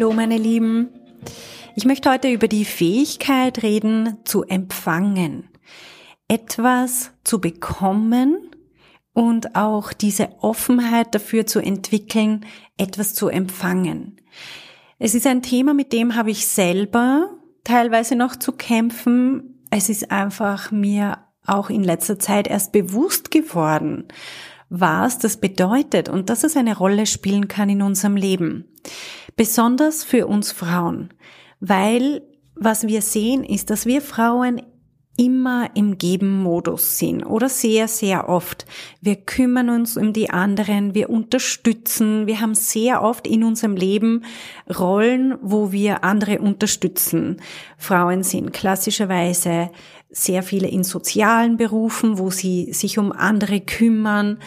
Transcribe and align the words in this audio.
Hallo 0.00 0.14
meine 0.14 0.38
Lieben. 0.38 0.88
Ich 1.76 1.84
möchte 1.84 2.10
heute 2.10 2.30
über 2.30 2.48
die 2.48 2.64
Fähigkeit 2.64 3.62
reden, 3.62 4.16
zu 4.24 4.44
empfangen, 4.44 5.50
etwas 6.26 7.12
zu 7.22 7.38
bekommen 7.38 8.50
und 9.12 9.56
auch 9.56 9.92
diese 9.92 10.30
Offenheit 10.40 11.14
dafür 11.14 11.46
zu 11.46 11.58
entwickeln, 11.58 12.46
etwas 12.78 13.12
zu 13.12 13.28
empfangen. 13.28 14.18
Es 14.98 15.14
ist 15.14 15.26
ein 15.26 15.42
Thema, 15.42 15.74
mit 15.74 15.92
dem 15.92 16.16
habe 16.16 16.30
ich 16.30 16.46
selber 16.46 17.36
teilweise 17.64 18.16
noch 18.16 18.36
zu 18.36 18.52
kämpfen. 18.52 19.66
Es 19.70 19.90
ist 19.90 20.10
einfach 20.10 20.70
mir 20.70 21.18
auch 21.44 21.68
in 21.68 21.84
letzter 21.84 22.18
Zeit 22.18 22.48
erst 22.48 22.72
bewusst 22.72 23.30
geworden, 23.30 24.08
was 24.70 25.18
das 25.18 25.36
bedeutet 25.36 26.08
und 26.08 26.30
dass 26.30 26.44
es 26.44 26.56
eine 26.56 26.76
Rolle 26.76 27.04
spielen 27.04 27.48
kann 27.48 27.68
in 27.68 27.82
unserem 27.82 28.16
Leben. 28.16 28.64
Besonders 29.36 30.04
für 30.04 30.26
uns 30.26 30.52
Frauen, 30.52 31.10
weil 31.58 32.22
was 32.54 32.86
wir 32.86 33.02
sehen 33.02 33.42
ist, 33.42 33.70
dass 33.70 33.86
wir 33.86 34.00
Frauen 34.00 34.62
immer 35.16 35.70
im 35.74 35.98
Geben-Modus 35.98 36.98
sind 36.98 37.24
oder 37.24 37.48
sehr, 37.48 37.88
sehr 37.88 38.28
oft. 38.28 38.64
Wir 39.00 39.16
kümmern 39.16 39.68
uns 39.68 39.96
um 39.96 40.12
die 40.12 40.30
anderen, 40.30 40.94
wir 40.94 41.10
unterstützen, 41.10 42.26
wir 42.26 42.40
haben 42.40 42.54
sehr 42.54 43.02
oft 43.02 43.26
in 43.26 43.44
unserem 43.44 43.76
Leben 43.76 44.24
Rollen, 44.78 45.36
wo 45.42 45.72
wir 45.72 46.04
andere 46.04 46.38
unterstützen. 46.38 47.42
Frauen 47.76 48.22
sind 48.22 48.52
klassischerweise 48.52 49.70
sehr 50.10 50.42
viele 50.42 50.68
in 50.68 50.84
sozialen 50.84 51.56
Berufen, 51.56 52.18
wo 52.18 52.30
sie 52.30 52.72
sich 52.72 52.98
um 52.98 53.12
andere 53.12 53.60
kümmern. 53.60 54.38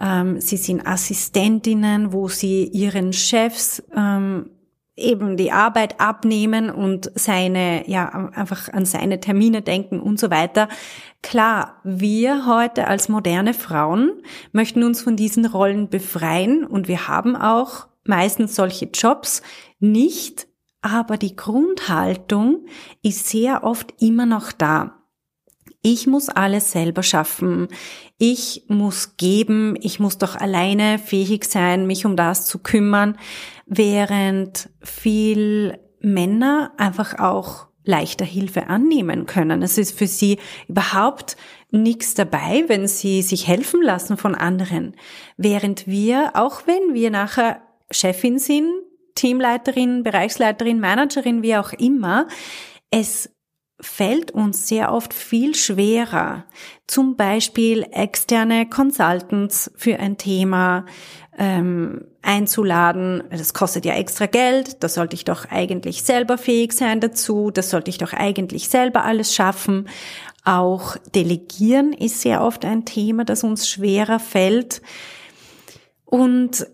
Ähm, 0.00 0.40
sie 0.40 0.56
sind 0.56 0.86
Assistentinnen, 0.86 2.12
wo 2.12 2.28
sie 2.28 2.64
ihren 2.64 3.12
Chefs 3.12 3.82
ähm, 3.94 4.50
eben 4.96 5.36
die 5.36 5.50
Arbeit 5.50 6.00
abnehmen 6.00 6.70
und 6.70 7.10
seine, 7.14 7.88
ja, 7.88 8.30
einfach 8.34 8.72
an 8.72 8.86
seine 8.86 9.20
Termine 9.20 9.62
denken 9.62 10.00
und 10.00 10.20
so 10.20 10.30
weiter. 10.30 10.68
Klar, 11.22 11.80
wir 11.82 12.46
heute 12.46 12.86
als 12.86 13.08
moderne 13.08 13.54
Frauen 13.54 14.22
möchten 14.52 14.84
uns 14.84 15.02
von 15.02 15.16
diesen 15.16 15.46
Rollen 15.46 15.88
befreien 15.88 16.64
und 16.64 16.86
wir 16.86 17.08
haben 17.08 17.34
auch 17.34 17.88
meistens 18.04 18.54
solche 18.54 18.86
Jobs 18.86 19.42
nicht, 19.80 20.46
aber 20.80 21.16
die 21.16 21.34
Grundhaltung 21.34 22.66
ist 23.02 23.28
sehr 23.28 23.64
oft 23.64 23.94
immer 24.00 24.26
noch 24.26 24.52
da. 24.52 25.03
Ich 25.86 26.06
muss 26.06 26.30
alles 26.30 26.72
selber 26.72 27.02
schaffen. 27.02 27.68
Ich 28.16 28.64
muss 28.68 29.18
geben. 29.18 29.76
Ich 29.82 30.00
muss 30.00 30.16
doch 30.16 30.34
alleine 30.34 30.98
fähig 30.98 31.44
sein, 31.44 31.86
mich 31.86 32.06
um 32.06 32.16
das 32.16 32.46
zu 32.46 32.58
kümmern, 32.58 33.18
während 33.66 34.70
viel 34.80 35.78
Männer 36.00 36.72
einfach 36.78 37.18
auch 37.18 37.66
leichter 37.84 38.24
Hilfe 38.24 38.68
annehmen 38.68 39.26
können. 39.26 39.60
Es 39.60 39.76
ist 39.76 39.98
für 39.98 40.06
sie 40.06 40.38
überhaupt 40.68 41.36
nichts 41.70 42.14
dabei, 42.14 42.64
wenn 42.66 42.88
sie 42.88 43.20
sich 43.20 43.46
helfen 43.46 43.82
lassen 43.82 44.16
von 44.16 44.34
anderen. 44.34 44.96
Während 45.36 45.86
wir, 45.86 46.30
auch 46.32 46.66
wenn 46.66 46.94
wir 46.94 47.10
nachher 47.10 47.60
Chefin 47.90 48.38
sind, 48.38 48.70
Teamleiterin, 49.16 50.02
Bereichsleiterin, 50.02 50.80
Managerin, 50.80 51.42
wie 51.42 51.56
auch 51.56 51.74
immer, 51.74 52.26
es 52.90 53.33
fällt 53.80 54.30
uns 54.30 54.68
sehr 54.68 54.92
oft 54.92 55.12
viel 55.12 55.54
schwerer, 55.54 56.44
zum 56.86 57.16
Beispiel 57.16 57.84
externe 57.90 58.68
Consultants 58.68 59.70
für 59.76 59.98
ein 59.98 60.16
Thema 60.16 60.86
ähm, 61.36 62.06
einzuladen. 62.22 63.24
Das 63.30 63.52
kostet 63.52 63.84
ja 63.84 63.94
extra 63.94 64.26
Geld, 64.26 64.82
da 64.82 64.88
sollte 64.88 65.14
ich 65.14 65.24
doch 65.24 65.46
eigentlich 65.50 66.02
selber 66.04 66.38
fähig 66.38 66.72
sein 66.72 67.00
dazu, 67.00 67.50
das 67.50 67.70
sollte 67.70 67.90
ich 67.90 67.98
doch 67.98 68.12
eigentlich 68.12 68.68
selber 68.68 69.04
alles 69.04 69.34
schaffen. 69.34 69.88
Auch 70.44 70.96
Delegieren 71.14 71.92
ist 71.92 72.20
sehr 72.20 72.42
oft 72.42 72.64
ein 72.64 72.84
Thema, 72.84 73.24
das 73.24 73.44
uns 73.44 73.68
schwerer 73.68 74.20
fällt. 74.20 74.82
Und 76.04 76.66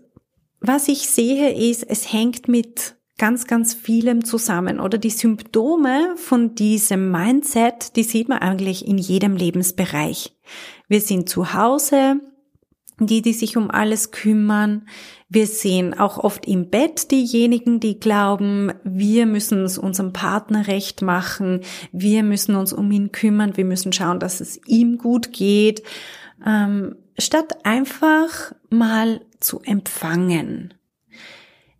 was 0.59 0.87
ich 0.87 1.09
sehe 1.09 1.53
ist, 1.53 1.83
es 1.83 2.11
hängt 2.13 2.47
mit 2.47 2.95
ganz, 3.21 3.45
ganz 3.45 3.75
vielem 3.75 4.25
zusammen 4.25 4.79
oder 4.79 4.97
die 4.97 5.11
Symptome 5.11 6.15
von 6.15 6.55
diesem 6.55 7.11
Mindset, 7.11 7.95
die 7.95 8.01
sieht 8.01 8.27
man 8.27 8.39
eigentlich 8.39 8.87
in 8.87 8.97
jedem 8.97 9.35
Lebensbereich. 9.35 10.35
Wir 10.87 11.01
sind 11.01 11.29
zu 11.29 11.53
Hause, 11.53 12.19
die, 12.99 13.21
die 13.21 13.33
sich 13.33 13.57
um 13.57 13.69
alles 13.69 14.09
kümmern. 14.09 14.87
Wir 15.29 15.45
sehen 15.45 15.93
auch 15.93 16.17
oft 16.17 16.47
im 16.47 16.71
Bett 16.71 17.11
diejenigen, 17.11 17.79
die 17.79 17.99
glauben, 17.99 18.73
wir 18.83 19.27
müssen 19.27 19.65
es 19.65 19.77
unserem 19.77 20.13
Partner 20.13 20.65
recht 20.65 21.03
machen, 21.03 21.61
wir 21.91 22.23
müssen 22.23 22.55
uns 22.55 22.73
um 22.73 22.91
ihn 22.91 23.11
kümmern, 23.11 23.55
wir 23.55 23.65
müssen 23.65 23.93
schauen, 23.93 24.19
dass 24.19 24.41
es 24.41 24.59
ihm 24.65 24.97
gut 24.97 25.31
geht, 25.31 25.83
ähm, 26.43 26.95
statt 27.19 27.65
einfach 27.65 28.51
mal 28.71 29.21
zu 29.39 29.59
empfangen. 29.59 30.73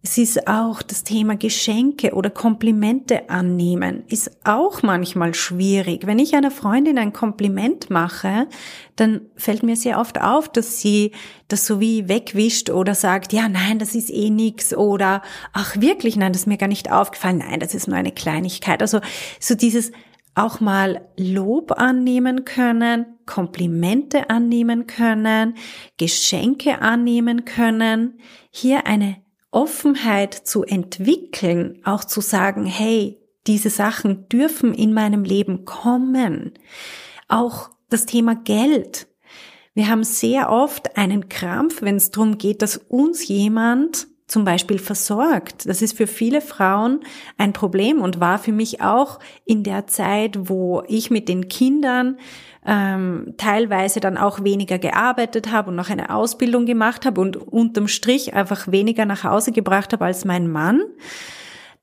Es 0.04 0.18
ist 0.18 0.48
auch 0.48 0.82
das 0.82 1.04
Thema 1.04 1.36
Geschenke 1.36 2.16
oder 2.16 2.32
Komplimente 2.32 3.30
annehmen, 3.30 4.04
ist 4.08 4.32
auch 4.44 4.82
manchmal 4.82 5.36
schwierig. 5.36 6.08
Wenn 6.08 6.18
ich 6.18 6.34
einer 6.34 6.50
Freundin 6.50 6.98
ein 6.98 7.14
Kompliment 7.14 7.92
mache, 7.92 8.48
dann 8.96 9.22
fällt 9.36 9.62
mir 9.62 9.76
sehr 9.76 10.00
oft 10.00 10.20
auf, 10.20 10.50
dass 10.50 10.82
sie 10.82 11.12
das 11.50 11.68
so 11.68 11.80
wie 11.80 12.10
wegwischt 12.10 12.72
oder 12.72 12.96
sagt, 12.96 13.32
ja, 13.32 13.48
nein, 13.48 13.78
das 13.78 13.94
ist 13.94 14.10
eh 14.10 14.32
nix 14.32 14.74
oder 14.74 15.22
ach 15.54 15.80
wirklich, 15.80 16.16
nein, 16.16 16.34
das 16.34 16.44
ist 16.44 16.48
mir 16.48 16.58
gar 16.58 16.68
nicht 16.68 16.92
aufgefallen, 16.92 17.38
nein, 17.38 17.60
das 17.60 17.76
ist 17.76 17.88
nur 17.88 17.98
eine 17.98 18.12
Kleinigkeit. 18.12 18.82
Also 18.82 19.02
so 19.40 19.54
dieses 19.54 19.92
auch 20.34 20.62
mal 20.62 21.06
Lob 21.16 21.74
annehmen 21.74 22.44
können, 22.44 23.06
Komplimente 23.28 24.32
annehmen 24.32 24.88
können, 24.88 25.58
Geschenke 25.98 26.82
annehmen 26.82 27.46
können, 27.46 28.20
hier 28.50 28.88
eine 28.88 29.18
Offenheit 29.52 30.34
zu 30.34 30.64
entwickeln, 30.64 31.82
auch 31.84 32.04
zu 32.04 32.22
sagen, 32.22 32.66
hey, 32.66 33.20
diese 33.48 33.70
Sachen 33.70 34.28
dürfen 34.30 34.74
in 34.74 34.94
meinem 34.94 35.24
Leben 35.24 35.66
kommen. 35.66 36.54
Auch 37.28 37.70
das 37.90 38.06
Thema 38.06 38.36
Geld. 38.36 39.08
Wir 39.74 39.90
haben 39.90 40.04
sehr 40.04 40.50
oft 40.50 40.98
einen 40.98 41.30
Krampf, 41.30 41.82
wenn 41.82 41.96
es 41.96 42.12
darum 42.12 42.38
geht, 42.38 42.62
dass 42.62 42.78
uns 42.78 43.28
jemand 43.28 44.08
zum 44.32 44.46
Beispiel 44.46 44.80
versorgt. 44.80 45.68
Das 45.68 45.82
ist 45.82 45.98
für 45.98 46.08
viele 46.08 46.40
Frauen 46.40 47.02
ein 47.38 47.52
Problem 47.52 48.02
und 48.02 48.22
war 48.22 48.40
für 48.40 48.54
mich 48.54 48.82
auch 48.82 49.20
in 49.46 49.64
der 49.64 49.88
Zeit, 49.88 50.50
wo 50.50 50.84
ich 50.88 51.12
mit 51.12 51.28
den 51.28 51.50
Kindern 51.50 52.18
ähm, 52.66 53.34
teilweise 53.38 54.00
dann 54.00 54.18
auch 54.18 54.44
weniger 54.44 54.80
gearbeitet 54.80 55.52
habe 55.52 55.70
und 55.70 55.76
noch 55.76 55.90
eine 55.90 56.16
Ausbildung 56.16 56.66
gemacht 56.66 57.06
habe 57.06 57.20
und 57.20 57.36
unterm 57.36 57.90
Strich 57.90 58.34
einfach 58.34 58.72
weniger 58.72 59.06
nach 59.06 59.26
Hause 59.26 59.52
gebracht 59.52 59.92
habe 59.92 60.06
als 60.06 60.24
mein 60.24 60.48
Mann. 60.48 60.82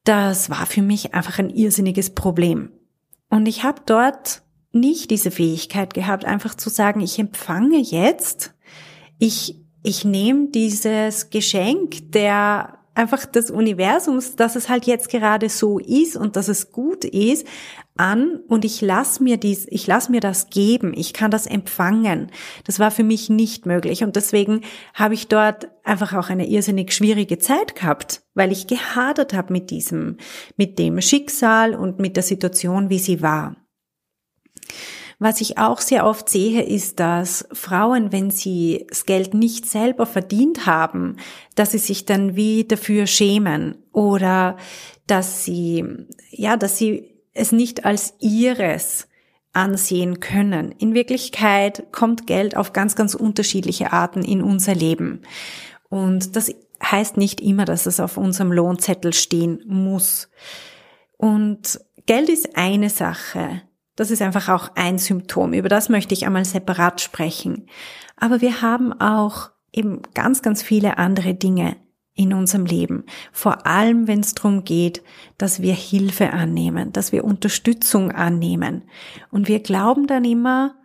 Das 0.05 0.49
war 0.49 0.65
für 0.65 0.83
mich 0.83 1.15
einfach 1.15 1.39
ein 1.39 1.51
irrsinniges 1.51 2.15
Problem. 2.15 2.71
Und 3.29 3.47
ich 3.47 3.63
habe 3.63 3.83
dort 3.85 4.41
nicht 4.73 5.11
diese 5.11 5.31
Fähigkeit 5.31 5.93
gehabt, 5.93 6.25
einfach 6.25 6.55
zu 6.55 6.71
sagen, 6.71 7.01
ich 7.01 7.19
empfange 7.19 7.79
jetzt, 7.79 8.55
ich, 9.19 9.61
ich 9.89 10.05
nehme 10.05 10.49
dieses 10.49 11.31
Geschenk 11.31 12.13
der 12.13 12.79
einfach 12.95 13.25
des 13.25 13.51
Universums, 13.51 14.37
dass 14.37 14.57
es 14.57 14.69
halt 14.69 14.85
jetzt 14.85 15.09
gerade 15.09 15.49
so 15.49 15.79
ist 15.79 16.17
und 16.17 16.37
dass 16.37 16.49
es 16.49 16.73
gut 16.73 17.05
ist, 17.05 17.47
an 17.97 18.41
und 18.49 18.65
ich 18.65 18.81
lass 18.81 19.19
mir 19.19 19.39
dies, 19.39 19.67
ich 19.71 19.87
lass 19.87 20.09
mir 20.09 20.21
das 20.21 20.51
geben, 20.51 20.93
ich 20.95 21.13
kann 21.13 21.31
das 21.31 21.47
empfangen. 21.47 22.31
Das 22.65 22.79
war 22.79 22.91
für 22.91 23.03
mich 23.03 23.31
nicht 23.31 23.67
möglich 23.67 24.05
und 24.05 24.15
deswegen 24.15 24.61
habe 24.95 25.15
ich 25.15 25.29
dort 25.29 25.69
einfach 25.85 26.13
auch 26.13 26.29
eine 26.29 26.49
irrsinnig 26.49 26.93
schwierige 26.93 27.39
Zeit 27.39 27.75
gehabt, 27.75 28.23
weil 28.35 28.53
ich 28.53 28.67
gehadert 28.67 29.33
habe 29.33 29.53
mit 29.53 29.71
diesem, 29.71 30.19
mit 30.57 30.79
dem 30.79 31.01
Schicksal 31.01 31.75
und 31.75 31.99
mit 31.99 32.17
der 32.17 32.23
Situation, 32.25 32.91
wie 32.91 32.99
sie 32.99 33.23
war. 33.23 33.57
Was 35.21 35.41
ich 35.41 35.59
auch 35.59 35.81
sehr 35.81 36.07
oft 36.07 36.29
sehe, 36.29 36.63
ist, 36.63 37.01
dass 37.01 37.49
Frauen, 37.53 38.13
wenn 38.13 38.31
sie 38.31 38.87
das 38.89 39.05
Geld 39.05 39.35
nicht 39.35 39.67
selber 39.67 40.07
verdient 40.07 40.67
haben, 40.67 41.17
dass 41.57 41.73
sie 41.73 41.79
sich 41.79 42.05
dann 42.05 42.37
wie 42.37 42.65
dafür 42.65 43.07
schämen 43.09 43.77
oder 43.93 44.57
dass 45.09 45.45
sie, 45.45 45.85
ja, 46.31 46.57
dass 46.57 46.79
sie 46.79 47.15
es 47.35 47.51
nicht 47.51 47.85
als 47.85 48.15
ihres 48.21 49.09
ansehen 49.53 50.21
können. 50.21 50.73
In 50.79 50.95
Wirklichkeit 50.95 51.91
kommt 51.91 52.29
Geld 52.29 52.57
auf 52.57 52.73
ganz, 52.73 52.95
ganz 52.95 53.15
unterschiedliche 53.15 53.93
Arten 53.93 54.23
in 54.23 54.41
unser 54.41 54.75
Leben. 54.75 55.23
Und 55.89 56.37
das 56.37 56.53
heißt 56.85 57.17
nicht 57.17 57.41
immer, 57.41 57.65
dass 57.65 57.87
es 57.87 57.99
auf 57.99 58.19
unserem 58.19 58.53
Lohnzettel 58.53 59.13
stehen 59.13 59.63
muss. 59.67 60.29
Und 61.17 61.81
Geld 62.07 62.29
ist 62.29 62.57
eine 62.57 62.91
Sache. 62.91 63.63
Das 63.99 64.13
ist 64.13 64.23
einfach 64.23 64.49
auch 64.49 64.71
ein 64.77 64.99
Symptom. 64.99 65.53
Über 65.53 65.69
das 65.69 65.89
möchte 65.89 66.15
ich 66.15 66.25
einmal 66.25 66.45
separat 66.45 67.01
sprechen. 67.01 67.67
Aber 68.17 68.41
wir 68.41 68.63
haben 68.63 68.93
auch 68.93 69.51
eben 69.73 70.03
ganz, 70.15 70.41
ganz 70.41 70.63
viele 70.63 70.99
andere 70.99 71.35
Dinge 71.35 71.75
in 72.15 72.33
unserem 72.33 72.65
Leben. 72.65 73.07
Vor 73.33 73.67
allem, 73.67 74.07
wenn 74.07 74.21
es 74.21 74.37
darum 74.37 74.63
geht, 74.63 75.03
dass 75.37 75.63
wir 75.63 75.75
Hilfe 75.75 76.33
annehmen, 76.33 76.93
dass 76.93 77.11
wir 77.11 77.25
Unterstützung 77.25 78.13
annehmen. 78.13 78.85
Und 79.33 79.49
wir 79.49 79.59
glauben 79.59 80.07
dann 80.07 80.25
immer, 80.25 80.77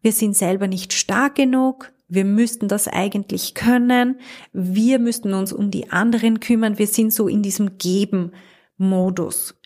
wir 0.00 0.12
sind 0.12 0.36
selber 0.36 0.68
nicht 0.68 0.92
stark 0.92 1.34
genug, 1.34 1.90
wir 2.06 2.24
müssten 2.24 2.68
das 2.68 2.86
eigentlich 2.86 3.54
können, 3.54 4.20
wir 4.52 5.00
müssten 5.00 5.34
uns 5.34 5.52
um 5.52 5.72
die 5.72 5.90
anderen 5.90 6.38
kümmern, 6.38 6.78
wir 6.78 6.86
sind 6.86 7.12
so 7.12 7.26
in 7.26 7.42
diesem 7.42 7.76
Geben-Modus. 7.78 9.56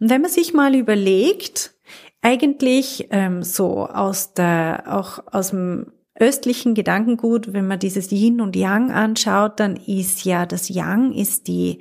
Und 0.00 0.10
wenn 0.10 0.22
man 0.22 0.32
sich 0.32 0.52
mal 0.52 0.74
überlegt, 0.74 1.74
eigentlich 2.22 3.08
ähm, 3.10 3.42
so 3.42 3.86
aus 3.86 4.34
der, 4.34 4.84
auch 4.86 5.20
aus 5.32 5.50
dem 5.50 5.92
östlichen 6.18 6.74
Gedankengut, 6.74 7.52
wenn 7.52 7.66
man 7.66 7.78
dieses 7.78 8.12
Yin 8.12 8.40
und 8.40 8.54
Yang 8.54 8.92
anschaut, 8.92 9.58
dann 9.58 9.76
ist 9.76 10.24
ja 10.24 10.44
das 10.44 10.68
Yang 10.68 11.12
ist 11.12 11.48
die 11.48 11.78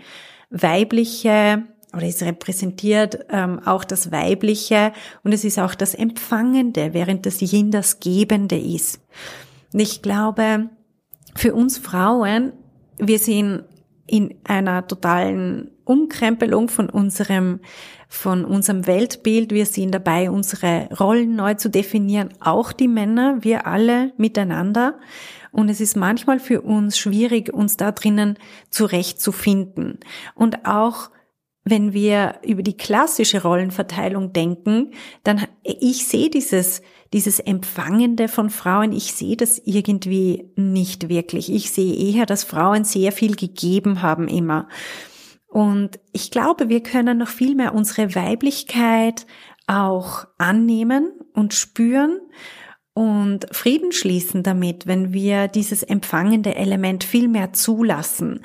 weibliche 0.50 1.64
oder 1.94 2.04
es 2.04 2.22
repräsentiert 2.22 3.26
ähm, 3.30 3.60
auch 3.66 3.84
das 3.84 4.12
Weibliche 4.12 4.94
und 5.24 5.34
es 5.34 5.44
ist 5.44 5.60
auch 5.60 5.76
das 5.76 5.94
Empfangende, 5.94 6.94
während 6.94 7.26
das 7.26 7.42
Yin 7.42 7.72
das 7.72 8.00
Gebende 8.00 8.58
ist. 8.58 9.02
Und 9.74 9.80
ich 9.80 10.02
glaube, 10.02 10.70
für 11.36 11.54
uns 11.54 11.78
Frauen, 11.78 12.54
wir 12.98 13.20
sind 13.20 13.64
in 14.10 14.36
einer 14.44 14.88
totalen 14.88 15.72
Umkrempelung 15.86 16.70
von 16.70 16.90
unserem, 16.90 17.60
von 18.08 18.46
unserem 18.46 18.88
Weltbild. 18.88 19.52
Wir 19.52 19.66
sind 19.66 19.94
dabei, 19.94 20.30
unsere 20.30 20.90
Rollen 21.00 21.36
neu 21.36 21.56
zu 21.56 21.70
definieren. 21.70 22.30
Auch 22.40 22.72
die 22.72 22.88
Männer, 22.88 23.38
wir 23.42 23.68
alle 23.68 24.14
miteinander. 24.18 25.00
Und 25.52 25.70
es 25.70 25.82
ist 25.82 25.96
manchmal 25.96 26.40
für 26.40 26.62
uns 26.62 26.98
schwierig, 26.98 27.54
uns 27.54 27.78
da 27.78 27.92
drinnen 27.92 28.38
zurechtzufinden. 28.70 30.00
Und 30.36 30.66
auch 30.66 31.10
wenn 31.64 31.94
wir 31.94 32.36
über 32.44 32.64
die 32.64 32.78
klassische 32.78 33.44
Rollenverteilung 33.44 34.34
denken, 34.34 34.92
dann 35.24 35.46
ich 35.64 36.08
sehe 36.08 36.30
dieses 36.30 36.82
dieses 37.14 37.40
Empfangende 37.40 38.28
von 38.28 38.50
Frauen, 38.50 38.92
ich 38.92 39.14
sehe 39.14 39.36
das 39.36 39.60
irgendwie 39.64 40.52
nicht 40.56 41.10
wirklich. 41.10 41.52
Ich 41.52 41.72
sehe 41.72 41.96
eher, 41.96 42.26
dass 42.26 42.44
Frauen 42.44 42.84
sehr 42.84 43.12
viel 43.12 43.36
gegeben 43.36 44.02
haben 44.02 44.28
immer. 44.28 44.68
Und 45.48 46.00
ich 46.14 46.30
glaube, 46.30 46.70
wir 46.70 46.84
können 46.84 47.18
noch 47.18 47.28
viel 47.28 47.56
mehr 47.56 47.74
unsere 47.74 48.14
Weiblichkeit 48.14 49.26
auch 49.66 50.26
annehmen 50.38 51.12
und 51.34 51.54
spüren 51.54 52.20
und 52.94 53.48
Frieden 53.56 53.92
schließen 53.92 54.44
damit, 54.44 54.86
wenn 54.86 55.14
wir 55.14 55.48
dieses 55.48 55.84
empfangende 55.84 56.56
Element 56.56 57.04
viel 57.04 57.28
mehr 57.28 57.54
zulassen. 57.54 58.42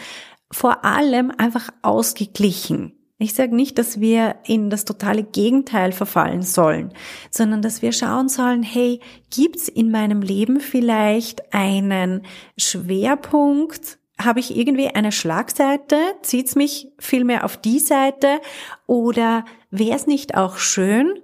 Vor 0.51 0.85
allem 0.85 1.33
einfach 1.37 1.71
ausgeglichen. 1.83 3.04
Ich 3.25 3.33
sage 3.33 3.57
nicht, 3.57 3.79
dass 3.79 4.01
wir 4.01 4.37
in 4.45 4.69
das 4.69 4.85
totale 4.85 5.23
Gegenteil 5.23 5.93
verfallen 5.93 6.43
sollen, 6.43 6.93
sondern 7.31 7.63
dass 7.63 7.81
wir 7.81 7.93
schauen 7.93 8.29
sollen, 8.29 8.63
hey, 8.63 9.01
gibt's 9.35 9.67
in 9.67 9.91
meinem 9.91 10.21
Leben 10.21 10.61
vielleicht 10.61 11.55
einen 11.55 12.21
Schwerpunkt? 12.59 13.97
Habe 14.23 14.41
ich 14.41 14.55
irgendwie 14.55 14.89
eine 14.89 15.11
Schlagseite? 15.11 15.97
Zieht's 16.21 16.55
mich 16.55 16.89
vielmehr 16.99 17.47
auf 17.47 17.57
die 17.57 17.79
Seite? 17.79 18.43
Oder 18.87 19.47
wäre 19.71 19.97
es 19.97 20.07
nicht 20.07 20.37
auch 20.37 20.59
schön, 20.59 21.15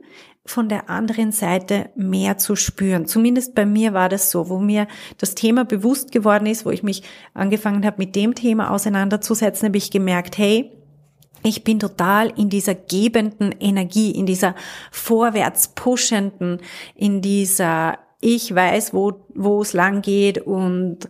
von 0.46 0.70
der 0.70 0.88
anderen 0.88 1.32
Seite 1.32 1.90
mehr 1.96 2.38
zu 2.38 2.56
spüren. 2.56 3.04
Zumindest 3.04 3.54
bei 3.54 3.66
mir 3.66 3.92
war 3.92 4.08
das 4.08 4.30
so, 4.30 4.48
wo 4.48 4.58
mir 4.58 4.88
das 5.18 5.34
Thema 5.34 5.66
bewusst 5.66 6.12
geworden 6.12 6.46
ist, 6.46 6.64
wo 6.64 6.70
ich 6.70 6.82
mich 6.82 7.02
angefangen 7.34 7.84
habe, 7.84 7.98
mit 7.98 8.16
dem 8.16 8.34
Thema 8.34 8.70
auseinanderzusetzen, 8.70 9.68
habe 9.68 9.76
ich 9.76 9.90
gemerkt, 9.90 10.38
hey, 10.38 10.72
ich 11.42 11.64
bin 11.64 11.78
total 11.78 12.32
in 12.38 12.50
dieser 12.50 12.74
gebenden 12.74 13.52
Energie, 13.60 14.10
in 14.10 14.26
dieser 14.26 14.54
vorwärts 14.90 15.68
pushenden, 15.68 16.60
in 16.94 17.22
dieser 17.22 17.98
ich 18.20 18.54
weiß, 18.54 18.92
wo, 18.92 19.26
wo 19.34 19.62
es 19.62 19.72
lang 19.72 20.02
geht 20.02 20.38
und, 20.38 21.08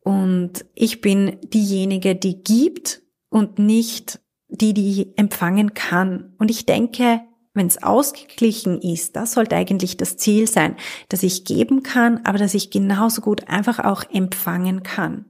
und 0.00 0.64
ich 0.74 1.00
bin 1.00 1.36
diejenige, 1.42 2.14
die 2.16 2.42
gibt 2.42 3.02
und 3.28 3.58
nicht 3.58 4.20
die, 4.48 4.72
die 4.72 5.12
empfangen 5.16 5.74
kann. 5.74 6.34
Und 6.38 6.50
ich 6.50 6.64
denke, 6.64 7.20
wenn 7.52 7.66
es 7.66 7.82
ausgeglichen 7.82 8.80
ist, 8.80 9.16
das 9.16 9.32
sollte 9.32 9.56
eigentlich 9.56 9.98
das 9.98 10.16
Ziel 10.16 10.46
sein, 10.46 10.76
dass 11.10 11.22
ich 11.22 11.44
geben 11.44 11.82
kann, 11.82 12.22
aber 12.24 12.38
dass 12.38 12.54
ich 12.54 12.70
genauso 12.70 13.20
gut 13.20 13.48
einfach 13.48 13.80
auch 13.80 14.04
empfangen 14.10 14.82
kann. 14.82 15.26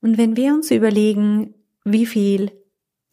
Und 0.00 0.16
wenn 0.16 0.36
wir 0.36 0.54
uns 0.54 0.70
überlegen, 0.70 1.54
wie 1.84 2.06
viel 2.06 2.52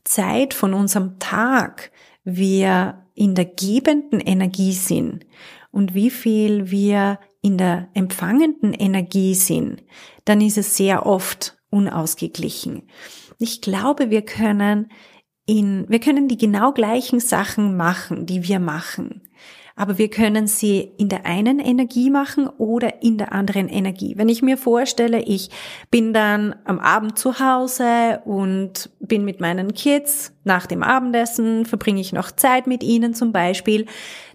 Zeit 0.03 0.53
von 0.53 0.73
unserem 0.73 1.19
Tag 1.19 1.91
wir 2.23 3.05
in 3.13 3.35
der 3.35 3.45
gebenden 3.45 4.19
Energie 4.19 4.73
sind 4.73 5.25
und 5.71 5.93
wie 5.93 6.09
viel 6.09 6.71
wir 6.71 7.19
in 7.41 7.57
der 7.57 7.89
empfangenden 7.93 8.73
Energie 8.73 9.35
sind, 9.35 9.83
dann 10.25 10.41
ist 10.41 10.57
es 10.57 10.77
sehr 10.77 11.05
oft 11.05 11.57
unausgeglichen. 11.69 12.83
Ich 13.39 13.61
glaube, 13.61 14.09
wir 14.09 14.21
können 14.21 14.91
in, 15.45 15.85
wir 15.89 15.99
können 15.99 16.27
die 16.27 16.37
genau 16.37 16.71
gleichen 16.71 17.19
Sachen 17.19 17.75
machen, 17.75 18.25
die 18.25 18.47
wir 18.47 18.59
machen 18.59 19.23
aber 19.75 19.97
wir 19.97 20.09
können 20.09 20.47
sie 20.47 20.91
in 20.97 21.09
der 21.09 21.25
einen 21.25 21.59
Energie 21.59 22.09
machen 22.09 22.47
oder 22.47 23.01
in 23.01 23.17
der 23.17 23.31
anderen 23.31 23.67
Energie. 23.69 24.13
Wenn 24.17 24.29
ich 24.29 24.41
mir 24.41 24.57
vorstelle, 24.57 25.21
ich 25.21 25.49
bin 25.89 26.13
dann 26.13 26.55
am 26.65 26.79
Abend 26.79 27.17
zu 27.17 27.39
Hause 27.39 28.21
und 28.25 28.89
bin 28.99 29.25
mit 29.25 29.39
meinen 29.39 29.73
Kids, 29.73 30.33
nach 30.43 30.65
dem 30.65 30.83
Abendessen 30.83 31.65
verbringe 31.65 32.01
ich 32.01 32.13
noch 32.13 32.31
Zeit 32.31 32.67
mit 32.67 32.83
ihnen 32.83 33.13
zum 33.13 33.31
Beispiel, 33.31 33.85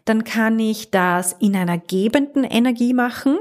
dann 0.04 0.24
kann 0.24 0.58
ich 0.58 0.90
das 0.90 1.34
in 1.40 1.56
einer 1.56 1.78
gebenden 1.78 2.44
Energie 2.44 2.94
machen. 2.94 3.38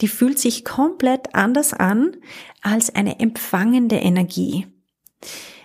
Die 0.00 0.08
fühlt 0.08 0.38
sich 0.38 0.64
komplett 0.64 1.34
anders 1.34 1.72
an 1.72 2.16
als 2.62 2.94
eine 2.94 3.18
empfangende 3.20 3.96
Energie. 3.96 4.66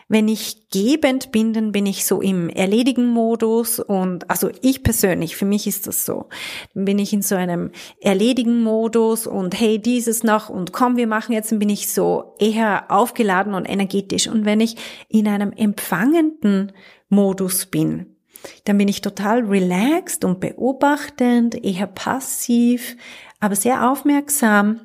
Wenn 0.08 0.28
ich 0.28 0.70
gebend 0.70 1.32
bin, 1.32 1.54
dann 1.54 1.72
bin 1.72 1.86
ich 1.86 2.06
so 2.06 2.22
im 2.22 2.50
Erledigen-Modus 2.50 3.80
und 3.80 4.30
also 4.30 4.50
ich 4.62 4.84
persönlich, 4.84 5.36
für 5.36 5.46
mich 5.46 5.68
ist 5.68 5.88
das 5.88 6.06
so. 6.06 6.30
Dann 6.74 6.86
bin 6.86 7.00
ich 7.00 7.14
in 7.14 7.22
so 7.22 7.36
einem 7.36 7.72
Erledigen-Modus 8.02 9.28
und 9.28 9.60
hey, 9.60 9.80
dieses 9.80 10.24
noch 10.24 10.50
und 10.50 10.74
komm, 10.74 10.98
wir 10.98 11.08
machen 11.08 11.34
jetzt, 11.34 11.52
dann 11.52 11.60
bin 11.60 11.70
ich 11.70 11.92
so 11.92 12.36
eher 12.40 12.86
aufgeladen 12.90 13.54
und 13.54 13.66
energetisch. 13.66 14.28
Und 14.28 14.46
wenn 14.46 14.60
ich 14.60 14.76
in 15.10 15.28
einem 15.28 15.52
empfangenden 15.54 16.74
Modus 17.10 17.66
bin, 17.66 18.18
dann 18.66 18.78
bin 18.78 18.88
ich 18.88 19.02
total 19.02 19.42
relaxed 19.42 20.26
und 20.26 20.40
beobachtend, 20.40 21.64
eher 21.64 21.88
passiv, 21.88 22.98
aber 23.40 23.56
sehr 23.56 23.90
aufmerksam 23.90 24.82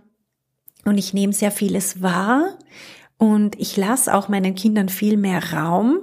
und 0.84 0.98
ich 0.98 1.12
nehme 1.12 1.32
sehr 1.32 1.50
vieles 1.50 2.02
wahr 2.02 2.58
und 3.18 3.58
ich 3.58 3.76
lasse 3.76 4.14
auch 4.14 4.28
meinen 4.28 4.54
Kindern 4.54 4.88
viel 4.88 5.16
mehr 5.16 5.52
Raum 5.52 6.00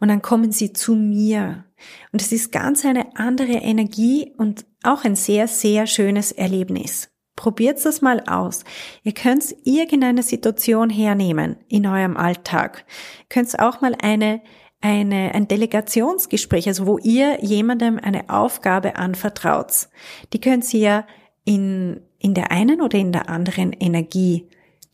und 0.00 0.08
dann 0.08 0.22
kommen 0.22 0.52
sie 0.52 0.72
zu 0.72 0.94
mir. 0.94 1.64
Und 2.12 2.20
es 2.20 2.30
ist 2.30 2.52
ganz 2.52 2.84
eine 2.84 3.16
andere 3.16 3.52
Energie 3.52 4.32
und 4.36 4.66
auch 4.82 5.04
ein 5.04 5.16
sehr, 5.16 5.48
sehr 5.48 5.86
schönes 5.86 6.30
Erlebnis. 6.32 7.08
Probiert 7.36 7.84
das 7.84 8.02
mal 8.02 8.20
aus. 8.26 8.64
Ihr 9.04 9.12
könnt 9.12 9.54
irgendeine 9.64 10.22
Situation 10.22 10.90
hernehmen 10.90 11.56
in 11.68 11.86
eurem 11.86 12.16
Alltag. 12.16 12.84
Ihr 13.20 13.26
könnt 13.28 13.58
auch 13.60 13.80
mal 13.80 13.94
eine, 14.02 14.42
eine, 14.80 15.34
ein 15.34 15.48
Delegationsgespräch, 15.48 16.66
also 16.66 16.86
wo 16.86 16.98
ihr 16.98 17.42
jemandem 17.42 17.98
eine 17.98 18.28
Aufgabe 18.28 18.96
anvertraut. 18.96 19.88
Die 20.32 20.40
könnt 20.40 20.72
ihr 20.74 21.06
in, 21.44 22.00
in 22.18 22.34
der 22.34 22.50
einen 22.50 22.82
oder 22.82 22.98
in 22.98 23.12
der 23.12 23.28
anderen 23.30 23.72
Energie 23.72 24.48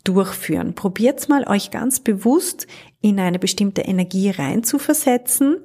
durchführen. 0.05 0.75
Probiert's 0.75 1.29
mal, 1.29 1.47
euch 1.49 1.71
ganz 1.71 2.01
bewusst 2.01 2.67
in 3.01 3.19
eine 3.19 3.39
bestimmte 3.39 3.83
Energie 3.83 4.31
rein 4.31 4.63
zu 4.63 4.79
versetzen 4.79 5.57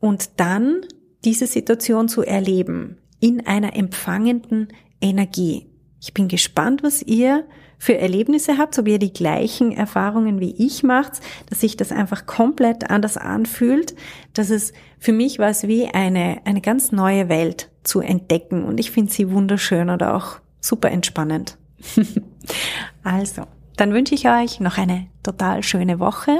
und 0.00 0.40
dann 0.40 0.82
diese 1.24 1.46
Situation 1.46 2.08
zu 2.08 2.22
erleben. 2.22 2.96
in 3.22 3.46
einer 3.46 3.76
empfangenden 3.76 4.68
Energie. 4.98 5.66
Ich 6.00 6.14
bin 6.14 6.28
gespannt, 6.28 6.82
was 6.82 7.02
ihr 7.02 7.44
für 7.76 7.98
Erlebnisse 7.98 8.56
habt, 8.56 8.78
ob 8.78 8.88
ihr 8.88 8.98
die 8.98 9.12
gleichen 9.12 9.72
Erfahrungen 9.72 10.40
wie 10.40 10.54
ich 10.56 10.82
macht, 10.82 11.20
dass 11.50 11.60
sich 11.60 11.76
das 11.76 11.92
einfach 11.92 12.24
komplett 12.24 12.88
anders 12.88 13.18
anfühlt, 13.18 13.94
dass 14.32 14.48
es 14.48 14.72
für 14.98 15.12
mich 15.12 15.38
war 15.38 15.50
es 15.50 15.68
wie 15.68 15.88
eine, 15.88 16.40
eine 16.44 16.62
ganz 16.62 16.92
neue 16.92 17.28
Welt 17.28 17.70
zu 17.82 18.00
entdecken 18.00 18.64
und 18.64 18.80
ich 18.80 18.90
finde 18.90 19.12
sie 19.12 19.30
wunderschön 19.30 19.90
und 19.90 20.02
auch 20.02 20.40
super 20.60 20.90
entspannend. 20.90 21.58
also, 23.02 23.44
dann 23.80 23.94
wünsche 23.94 24.14
ich 24.14 24.28
euch 24.28 24.60
noch 24.60 24.76
eine 24.76 25.06
total 25.22 25.62
schöne 25.62 25.98
Woche 26.00 26.36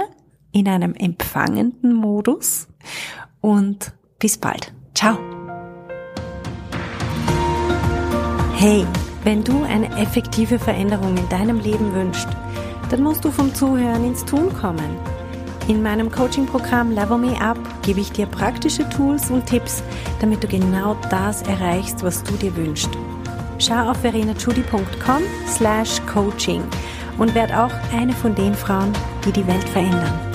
in 0.52 0.68
einem 0.68 0.94
empfangenden 0.94 1.94
Modus 1.94 2.68
und 3.40 3.92
bis 4.18 4.37
bald. 4.37 4.75
Ciao. 4.94 5.16
Hey, 8.56 8.85
wenn 9.25 9.42
du 9.42 9.62
eine 9.62 9.88
effektive 9.99 10.59
Veränderung 10.59 11.16
in 11.16 11.26
deinem 11.30 11.61
Leben 11.61 11.94
wünschst, 11.94 12.28
dann 12.90 13.02
musst 13.02 13.25
du 13.25 13.30
vom 13.30 13.54
Zuhören 13.54 14.04
ins 14.04 14.23
Tun 14.26 14.52
kommen. 14.52 14.99
In 15.66 15.82
meinem 15.82 16.11
Coaching-Programm 16.11 16.90
Level 16.90 17.16
Me 17.16 17.40
Up 17.40 17.59
gebe 17.80 18.00
ich 18.00 18.12
dir 18.12 18.26
praktische 18.26 18.87
Tools 18.90 19.30
und 19.30 19.47
Tipps, 19.47 19.82
damit 20.20 20.42
du 20.42 20.49
genau 20.49 20.94
das 21.09 21.40
erreichst, 21.42 22.02
was 22.02 22.23
du 22.23 22.35
dir 22.35 22.54
wünschst. 22.54 22.90
Schau 23.59 23.90
auf 23.90 23.99
verenachudi.com 23.99 25.23
slash 25.47 26.02
coaching 26.06 26.62
und 27.21 27.35
werd 27.35 27.53
auch 27.53 27.73
eine 27.93 28.12
von 28.12 28.35
den 28.35 28.55
Frauen, 28.55 28.93
die 29.25 29.31
die 29.31 29.47
Welt 29.47 29.69
verändern. 29.69 30.30